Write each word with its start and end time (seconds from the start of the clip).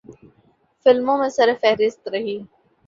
فلموں 0.85 1.17
میں 1.17 1.29
سرِ 1.29 1.49
فہرست 1.61 2.07
رہی۔ 2.07 2.37